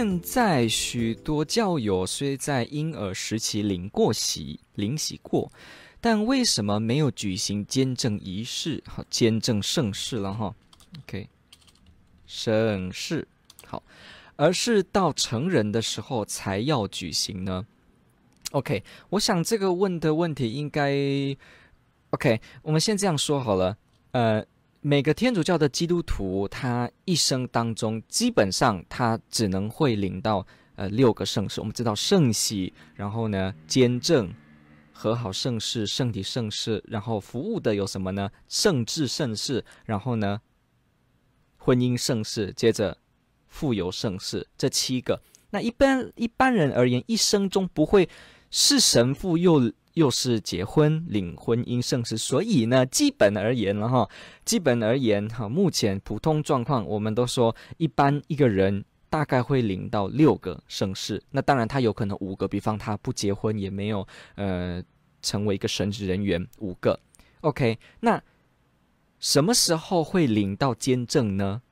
[0.00, 5.52] 现在许多教友虽在婴儿时期领过洗、领洗过，
[6.00, 8.82] 但为什么没有举行坚证仪式？
[8.86, 10.54] 好，坚证圣事了哈。
[11.02, 11.28] OK，
[12.26, 13.28] 圣事
[13.66, 13.82] 好，
[14.36, 17.66] 而是到成人的时候才要举行呢
[18.52, 20.96] ？OK，我想这个问的问题应该
[22.08, 23.76] OK，我们先这样说好了，
[24.12, 24.42] 呃。
[24.82, 31.60] 每个天主教的基督徒，他一生当中基本上他只能会领到呃六个圣事。
[31.60, 34.32] 我们知道圣洗，然后呢坚证、
[34.90, 38.30] 和好圣事、圣体圣事，然后服务的有什么呢？
[38.48, 40.40] 圣至圣事，然后呢
[41.58, 42.96] 婚姻圣事，接着
[43.48, 45.20] 富有圣事，这七个。
[45.50, 48.08] 那一般一般人而言，一生中不会
[48.50, 49.70] 是神父又。
[49.94, 54.08] 又是结婚领婚姻圣事，所以呢，基本而言了哈，
[54.44, 61.22] 基本而言哈，目前普通状况，我们都说一般一个人大概会领到六个圣事。
[61.30, 64.82] 那当然他有可能五个，比方他不结婚也没有呃
[65.22, 66.98] 成为一个神职人员，五个。
[67.40, 68.22] OK，那
[69.18, 71.62] 什么时候会领到坚证呢？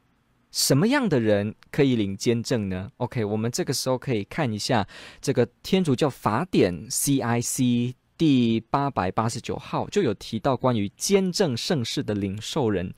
[0.51, 4.89] 什么样的人可以领坚证呢？OK，我们这个时候可以看一下
[5.21, 7.95] 这个天主教法典 CIC。
[8.19, 12.93] 第八百八十九号就有提到关于坚证圣事的领受人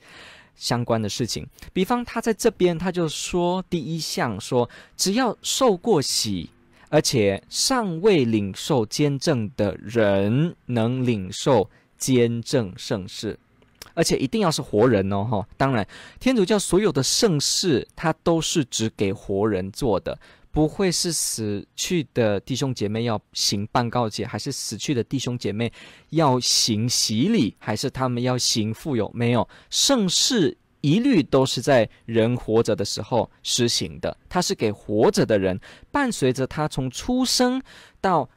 [0.55, 6.49] 相关的事情，比方他在这边他就说第一项说，只要受过洗，
[6.89, 13.39] 而且尚未领受坚证的人能领受坚证圣事，
[13.93, 15.87] 而且一定要是活人哦，哈，当然
[16.19, 20.17] 天主教所有的圣事，它都是只给活人做的。
[20.51, 25.71] 不会是死去的弟兄姐妹要行办告解，还是死去的弟兄姐妹
[26.09, 29.09] 要行洗礼，还是他们要行富有？
[29.13, 34.17] 没有，圣事一律都是在人活着的时候施行的。
[34.27, 35.59] 它是给活着的人，
[35.89, 37.61] 伴随着他从出生
[38.01, 38.29] 到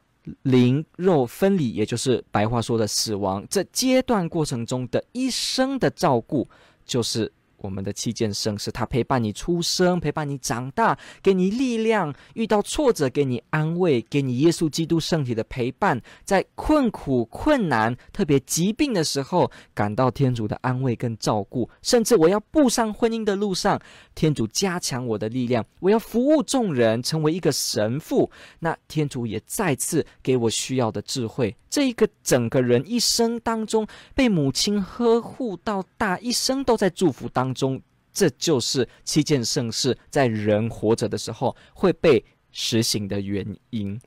[0.43, 6.49] 灵肉分离，也就是白话说的死亡这阶段过程中的一生的照顾，
[6.87, 7.33] 就是。
[7.65, 21.67] 我们的七件圣事，他陪伴你出生，陪伴你长大，给你力量，遇到挫折给你安慰，给你耶稣基督圣体的陪伴，在困苦、困难、特别疾病的时候，感到天主的安慰跟照顾。
[21.81, 23.81] 甚至我要步上婚姻的路上，
[24.15, 31.57] 天主加强我的力量，我要服务众人，成为一个神父，那天主也再次给我需要的智慧。
[31.71, 37.81] 这一个整个人一生当中被母亲呵护到大，一生都在祝福当中，
[38.13, 43.99] 这就是七件圣事在人活着的时候会被实行的原因。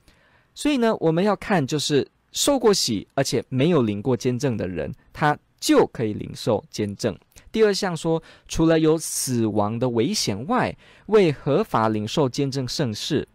[0.53, 7.17] 所以呢，我们要看就是受过洗而且没有领过坚证的人，他就可以领受坚证。
[7.51, 10.75] 第二项说，除了有死亡的危险外，
[11.07, 13.27] 为合法领受坚证圣事。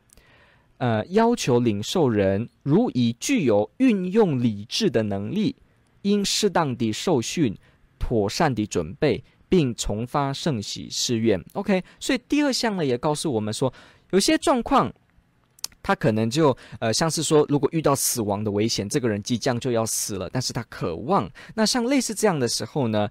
[0.78, 5.54] 呃，要求领受人如已具有运用理智的能力，
[6.02, 7.56] 应适当地受训，
[8.00, 11.38] 妥善地准备，并重发圣喜誓愿。
[11.52, 13.70] OK，所以第二项呢也告诉我们说，
[14.08, 14.90] 有些状况，
[15.82, 23.06] 他可能就呃像是说，如果遇到死亡的危险，这个人即将就要死了，但是他渴望，那像类似这样的时候呢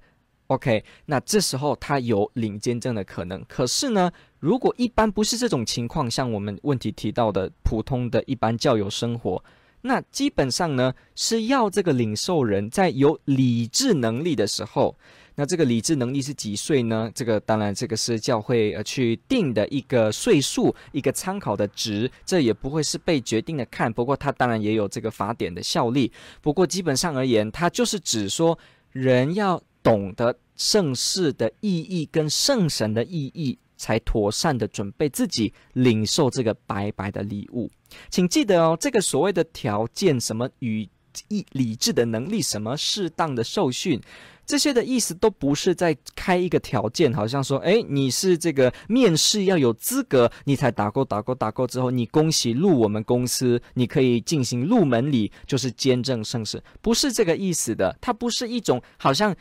[0.47, 3.45] ，OK，那这时候他有领坚证的可能。
[3.47, 9.43] 可是呢，如果一般不是这种情况，像我们问题提到的普通的一般教友生活，
[9.81, 14.95] 那基本上呢是要这个领受人在有理智能力的时候，
[15.35, 17.09] 那这个理智能力是几岁呢？
[17.15, 23.91] 这个当然这个是教会呃去定的一个岁数，一个参考的值，这也不会是被决定的看。
[23.91, 26.11] 不过它当然也有这个法典的效力。
[26.41, 28.57] 不过基本上而言，它就是指说
[28.91, 33.57] 人要懂得圣事的意义跟圣神的意义。
[33.81, 37.67] 才妥善的准备自己领受这个白白的礼物，
[38.11, 40.87] 请记得哦，这个所谓的条件，什么与
[41.29, 43.99] 意理智的能力，什么适当的受训，
[44.45, 59.35] 这些的意思都不是在开一个条件，好像说，哎，你是这个面试要有资格，你才打勾打勾打勾之后，你恭喜入我们公司，你可以进行入门礼，就是坚证圣事，不是这个意思的，它不是一种好像。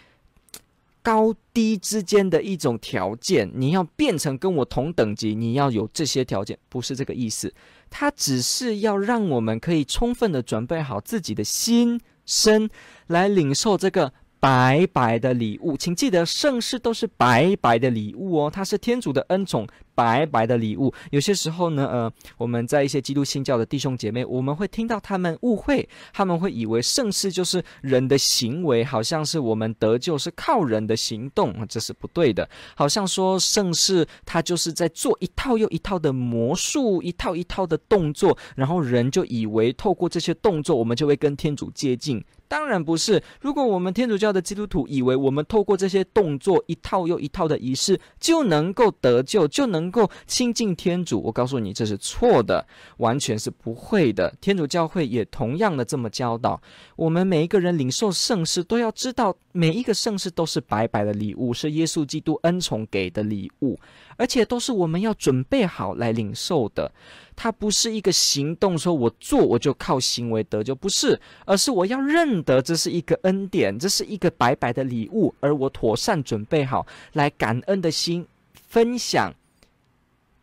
[1.02, 7.52] 高低之间的一种条件，你要变成跟我同等级，你要有这些条件，不是这个意思。
[7.88, 12.70] 它只是要让我们可以充分的准备好自己的心身，
[13.06, 14.12] 来领受这个。
[14.40, 20.92] 白白的礼物，请记得圣事都是白白的礼物哦，它是天主的恩宠，白白的礼物。
[21.10, 32.48] 有些时候呢，呃，我们在一些基督新教的弟兄姐妹，我们会听到他们误会，他们会以为圣事就是人的行为，好像是我们得救是靠人的行动，这是不对的。
[32.74, 42.24] 好像说圣事他就是在做一套又一套的魔术，一套一套的动作，然后人就以为透过这些动作，我们就会跟天主接近。
[42.50, 43.22] 当然不是。
[43.40, 52.66] 如果我们天主教的基督徒以为我们透过这些动作一套又一套的仪式就能够得救，就能够亲近天主，我告诉你这是错的，
[52.96, 54.34] 完全是不会的。
[54.40, 56.60] 天主教会也同样的这么教导
[56.96, 63.78] 我们每一个人领受圣事都要知道，每一个盛世都是白白的礼物，是耶稣基督恩宠给的礼物，
[64.16, 66.90] 而且都是我们要准备好来领受的。
[67.34, 78.26] 它不是一个行动，说我做我就靠行为得救，不是，而是我要认得这是一个恩典，这是一个白白的礼物，而我妥善准备好来感恩的心
[78.68, 79.34] 分享，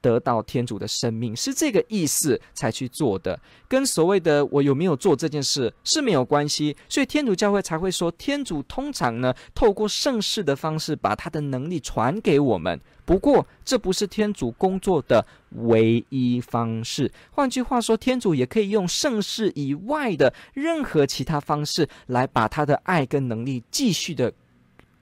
[0.01, 12.79] 得到天主的生命，是这个意思才去做的，跟所谓的我有没有做这件事是没有关系，所以天主教会才会说，天主通常呢透过圣事的方式把他的能力传给我们。
[13.05, 17.09] 不过，这不是天主工作的唯一方式。
[17.31, 24.33] 换句话说，天主也可以用圣事以外的任何其他方式来把他的爱跟能力继续的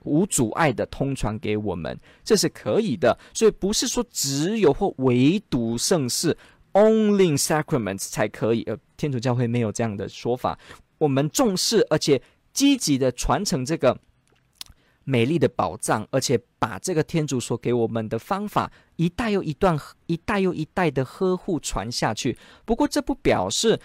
[0.06, 3.18] 无阻碍的通传给我们，这是可以的。
[3.34, 6.36] 所以，不是说只有或唯独圣事
[6.72, 8.62] （only sacraments） 才可以。
[8.62, 10.58] 呃，天主教会没有这样的说法。
[10.98, 12.22] 我们重视而且
[12.52, 13.98] 积极的传承这个。
[15.08, 22.36] 美丽的宝藏，而且把这个天主所给我们的方法一代又一段、一代又一代的呵护传下去。
[22.64, 23.78] 不过，这不表示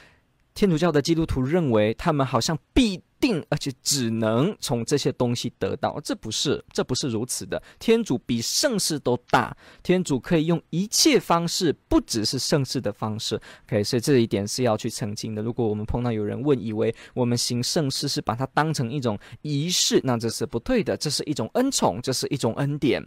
[0.56, 3.00] 天主教的基督徒认为他们好像必。
[3.22, 7.62] 定，而且只能从这些东西得到，这不是，这不是如此的。
[7.80, 13.40] 天主比圣事都大，天主可以用一切方式，不只是圣事的方式。
[13.68, 15.42] OK，所以这一点是要去澄清的。
[15.44, 20.98] 如果我们碰到有人问，以为我们行圣事是把它当成一种仪式，那这是不对的。
[20.98, 23.06] 这是一种恩宠，这是一种恩典。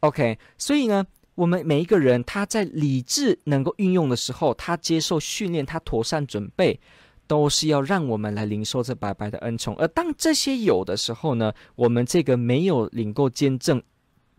[0.00, 1.06] OK，所以呢，
[1.36, 6.80] 我们每一个人他在理智能够运用的时候，他接受训练，他妥善准备。
[7.26, 13.82] 都是要让我们来领受这白白的恩宠，而当这些有的时候呢，我们这个没有领过见证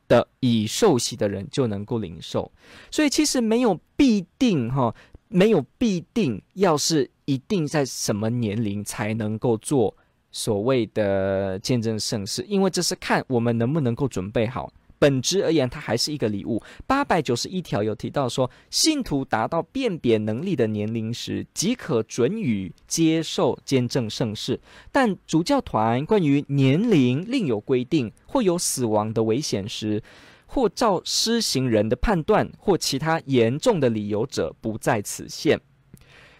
[0.07, 2.51] 的已受洗的人就能够领受。
[2.89, 4.93] 所以其实没有必定哈，
[5.27, 9.95] 没有必定要是一定在什么年龄才能够做
[10.31, 14.71] 所谓的见证圣事，因为这是看我们能不能够准备好。
[14.99, 16.61] 本质而言，它还是一个礼物。
[16.85, 24.59] 八百九十一条有提到说，信徒达到辨别能力的年龄时，即可准予接受见证圣事。
[24.91, 30.01] 但主教团关于年龄另有规定，或有死亡的危险时，
[30.45, 35.59] 或照施行人的判断，或其他严重的理由者，不在此限。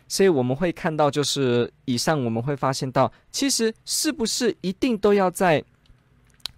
[0.08, 5.64] 所以我们会看到，就是以上我们会发现到，其实是不是一定都要在。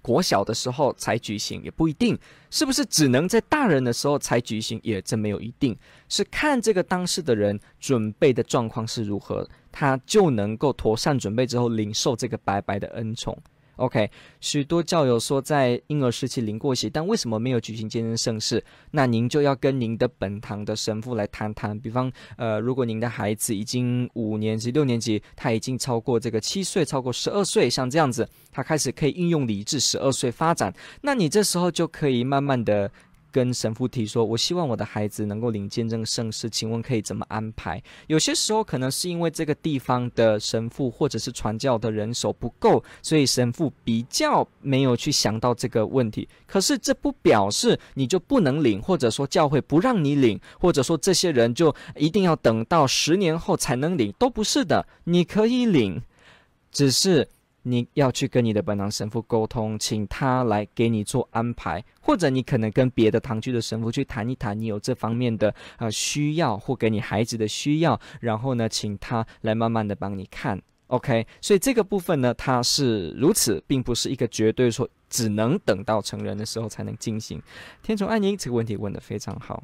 [0.09, 2.17] 国小的时候才举行也不一定，
[2.49, 13.37] 是不是只能在大人的时候才举行也真没有一定，是看这个当事的人准备的状况是如何，他就能够妥善准备之后领受这个白白的恩宠。
[13.79, 18.63] OK，许多教友说在婴儿时期淋过洗，但为什么没有举行见证盛事？
[18.91, 21.79] 那您就要跟您的本堂的神父来谈谈。
[21.79, 32.91] 比方，呃，如果您的孩子已经五年级、六年级，他已经超过这个七岁，超过十二岁，像这样子，他开始可以应用理智，十二岁发展，那你这时候就可以慢慢的。
[33.31, 37.81] 跟神父提说，我希望我的孩子能够领见证圣事，请问可以怎么安排？
[38.07, 46.27] 有些时候可能是因为这个地方的神父或者是传教的人手不够，所以神父比较没有去想到这个问题。
[46.47, 56.01] 可是这不表示你就不能领，或者说教会不让你领，或者说这些人就一定要等到十年后才能领，都不是的，你可以领，
[56.71, 57.27] 只是。
[57.69, 71.27] 你要去跟你的本堂神父沟通，请他来给你做安排，或者你可能跟别的堂区的神父去谈一谈，你有这方面的呃需要，或给你孩子的需要，然后呢，请他来慢慢的帮你看，OK？
[71.41, 77.41] 所以这个部分呢，它是如此，并不是一个绝对说只能等到成人的时候才能进行。
[77.83, 79.63] 天宠爱您，这个问题问得非常好。